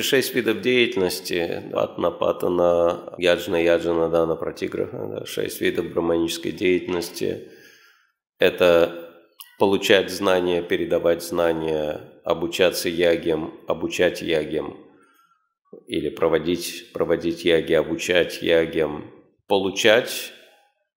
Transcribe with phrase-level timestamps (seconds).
[0.00, 5.06] Шесть видов деятельности от напатана, яджна, яджана, дана, пратиграха.
[5.06, 7.50] Да, шесть видов браманической деятельности.
[8.38, 9.12] Это
[9.58, 14.78] получать знания, передавать знания, обучаться ягем, обучать ягем,
[15.86, 19.12] или проводить, проводить яги, обучать ягем,
[19.46, 20.32] получать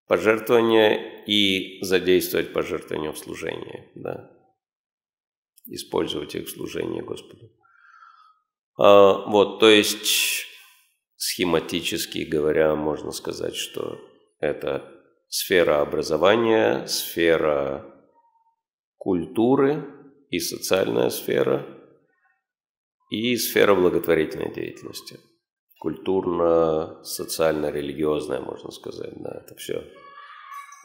[0.08, 3.92] пожертвования и задействовать пожертвования в служении.
[3.96, 4.32] Да.
[5.66, 7.52] Использовать их в служении Господу.
[8.78, 10.46] А, вот, то есть
[11.16, 14.00] схематически говоря, можно сказать, что
[14.40, 14.92] это
[15.28, 17.86] сфера образования, сфера
[18.98, 19.84] культуры
[20.30, 21.66] и социальная сфера,
[23.10, 25.20] и сфера благотворительной деятельности.
[25.80, 29.84] Культурно, социально, религиозная, можно сказать, да, это все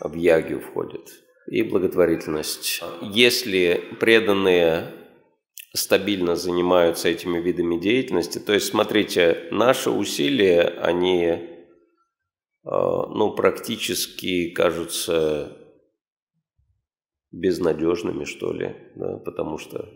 [0.01, 1.09] в ягию входит.
[1.47, 2.83] И благотворительность.
[3.01, 5.00] Если преданные
[5.73, 8.39] стабильно занимаются этими видами деятельности.
[8.39, 11.39] То есть, смотрите, наши усилия, они э,
[12.65, 15.57] ну, практически кажутся
[17.31, 19.89] безнадежными, что ли, да, потому что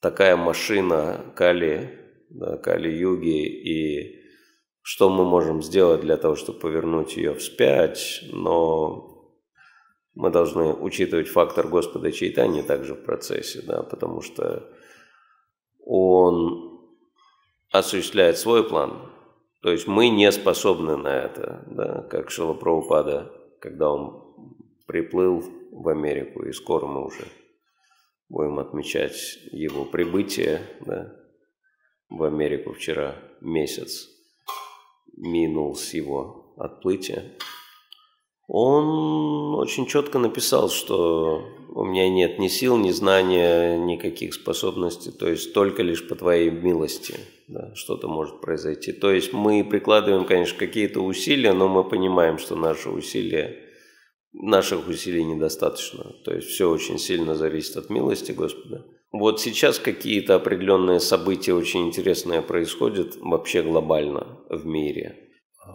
[0.00, 1.98] такая машина Кали,
[2.30, 4.20] да, Кали-юги, и
[4.80, 9.19] что мы можем сделать для того, чтобы повернуть ее вспять, но
[10.14, 14.68] мы должны учитывать фактор Господа Чайтани также в процессе, да, потому что
[15.84, 16.80] он
[17.72, 19.12] осуществляет свой план.
[19.62, 22.54] То есть мы не способны на это, да, как Шила
[23.60, 27.24] когда он приплыл в Америку, и скоро мы уже
[28.28, 31.14] будем отмечать его прибытие да,
[32.08, 34.08] в Америку вчера месяц
[35.16, 37.36] минул с его отплытия
[38.52, 45.28] он очень четко написал, что у меня нет ни сил, ни знания, никаких способностей, то
[45.28, 47.14] есть только лишь по твоей милости
[47.46, 48.90] да, что-то может произойти.
[48.90, 53.56] То есть мы прикладываем, конечно, какие-то усилия, но мы понимаем, что наши усилия,
[54.32, 56.12] наших усилий недостаточно.
[56.24, 58.84] То есть все очень сильно зависит от милости Господа.
[59.12, 65.29] Вот сейчас какие-то определенные события очень интересные происходят вообще глобально в мире.
[65.62, 65.72] А,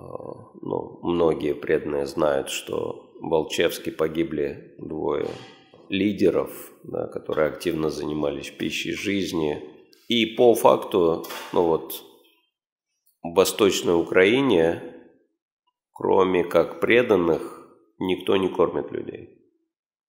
[0.62, 5.28] ну, многие преданные знают, что в Волчевске погибли двое
[5.90, 9.64] лидеров, да, которые активно занимались пищей жизни.
[10.08, 12.04] И по факту, ну вот,
[13.22, 14.82] в Восточной Украине,
[15.94, 17.68] кроме как преданных,
[18.00, 19.42] никто не кормит людей.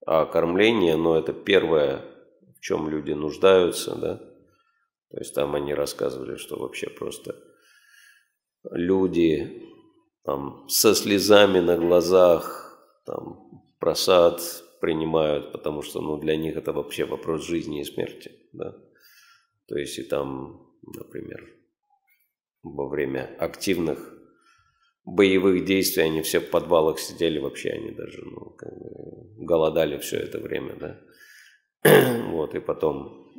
[0.06, 2.04] А кормление, ну, это первое,
[2.56, 4.16] в чем люди нуждаются, да.
[5.10, 7.36] То есть там они рассказывали, что вообще просто
[8.70, 9.65] люди
[10.26, 12.76] там, со слезами на глазах
[13.06, 14.42] там, просад
[14.80, 18.32] принимают, потому что ну, для них это вообще вопрос жизни и смерти.
[18.52, 18.76] Да?
[19.68, 21.48] То есть и там, например,
[22.64, 24.14] во время активных
[25.04, 30.16] боевых действий они все в подвалах сидели, вообще они даже ну, как бы голодали все
[30.16, 30.74] это время.
[30.74, 31.00] Да?
[32.30, 33.32] вот, и потом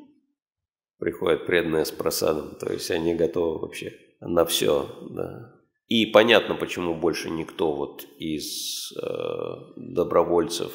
[1.00, 5.57] приходят преданные с просадом, то есть они готовы вообще на все, да.
[5.88, 9.08] И понятно, почему больше никто вот из э,
[9.78, 10.74] добровольцев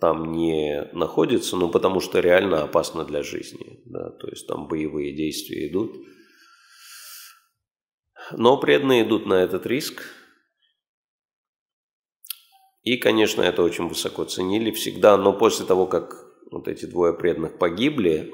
[0.00, 5.12] там не находится, ну потому что реально опасно для жизни, да, то есть там боевые
[5.12, 5.94] действия идут.
[8.32, 10.02] Но преданные идут на этот риск.
[12.82, 16.14] И, конечно, это очень высоко ценили всегда, но после того, как
[16.50, 18.30] вот эти двое преданных погибли,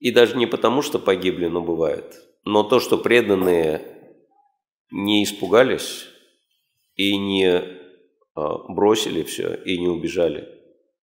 [0.00, 3.91] и даже не потому, что погибли, но бывает, но то, что преданные
[4.92, 6.06] не испугались
[6.94, 7.48] и не
[8.34, 10.48] а, бросили все и не убежали,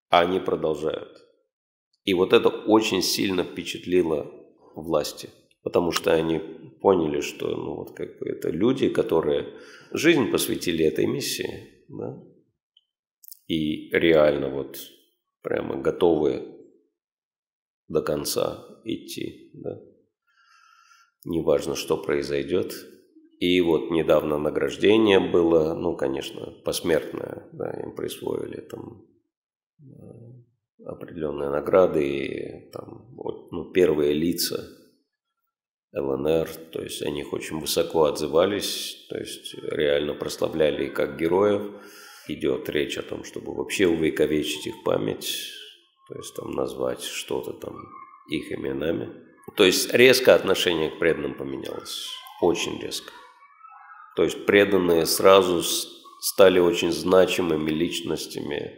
[0.09, 1.17] а они продолжают.
[2.03, 4.31] И вот это очень сильно впечатлило
[4.75, 5.29] власти,
[5.63, 6.39] потому что они
[6.81, 9.53] поняли, что ну, вот как бы это люди, которые
[9.91, 12.23] жизнь посвятили этой миссии, да?
[13.47, 14.79] и реально вот
[15.41, 16.59] прямо готовы
[17.87, 19.51] до конца идти.
[19.53, 19.81] Да?
[21.25, 22.73] Неважно, что произойдет,
[23.39, 29.05] и вот недавно награждение было, ну, конечно, посмертное, да, им присвоили там
[29.79, 34.61] э, определенные награды, и там вот, ну, первые лица
[35.93, 41.81] ЛНР, то есть о них очень высоко отзывались, то есть реально прославляли их как героев.
[42.27, 45.49] Идет речь о том, чтобы вообще увековечить их память,
[46.09, 47.75] то есть там назвать что-то там
[48.29, 49.09] их именами.
[49.55, 52.05] То есть резко отношение к преданным поменялось,
[52.41, 53.11] очень резко.
[54.19, 55.63] То есть преданные сразу
[56.19, 58.75] стали очень значимыми личностями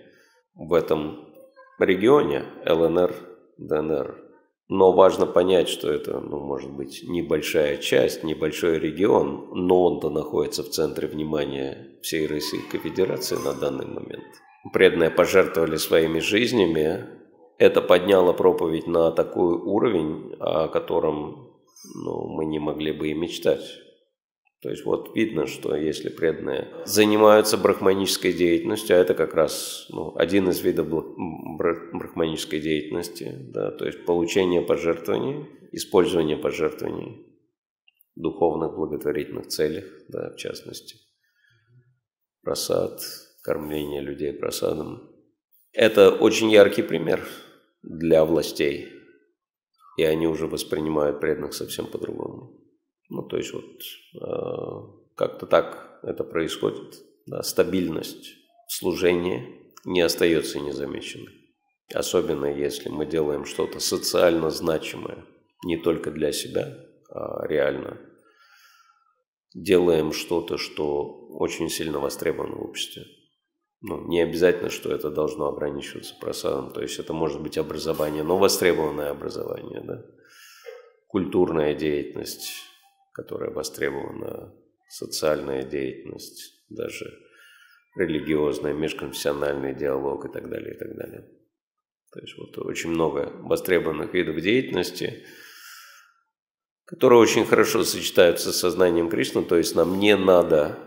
[0.54, 1.34] в этом
[1.80, 3.16] регионе ЛНР,
[3.58, 4.24] ДНР.
[4.70, 10.62] Но важно понять, что это, ну, может быть, небольшая часть, небольшой регион, но он-то находится
[10.62, 14.28] в центре внимания всей Российской Федерации на данный момент.
[14.72, 17.08] Преданные пожертвовали своими жизнями.
[17.58, 21.50] Это подняло проповедь на такой уровень, о котором
[21.96, 23.64] ну, мы не могли бы и мечтать.
[24.62, 30.16] То есть вот видно, что если преданные занимаются брахманической деятельностью, а это как раз ну,
[30.16, 37.26] один из видов брахманической деятельности, да, то есть получение пожертвований, использование пожертвований
[38.16, 40.98] в духовных благотворительных целях, да, в частности,
[42.44, 43.02] просад,
[43.42, 45.10] кормление людей просадом.
[45.74, 47.26] Это очень яркий пример
[47.82, 48.90] для властей,
[49.98, 52.61] и они уже воспринимают преданных совсем по-другому.
[53.12, 53.66] Ну, то есть вот
[54.16, 56.96] э, как-то так это происходит.
[57.26, 58.36] Да, стабильность
[58.70, 59.48] служения
[59.84, 61.34] не остается незамеченной.
[61.94, 65.26] Особенно если мы делаем что-то социально значимое,
[65.66, 66.78] не только для себя,
[67.10, 68.00] а реально
[69.54, 73.04] делаем что-то, что очень сильно востребовано в обществе.
[73.82, 76.72] Ну, не обязательно, что это должно ограничиваться просадом.
[76.72, 80.02] То есть это может быть образование, но востребованное образование, да?
[81.08, 82.71] культурная деятельность,
[83.14, 84.54] которая востребована,
[84.90, 87.06] социальная деятельность, даже
[87.96, 91.28] религиозная, межконфессиональный диалог и так далее, и так далее.
[92.12, 95.24] То есть вот очень много востребованных видов деятельности,
[96.86, 100.78] которые очень хорошо сочетаются с сознанием Кришны, то есть нам не надо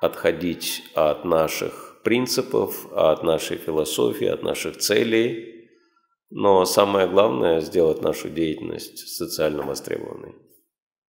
[0.00, 5.68] отходить от наших принципов, от нашей философии, от наших целей,
[6.30, 10.34] но самое главное– сделать нашу деятельность социально востребованной.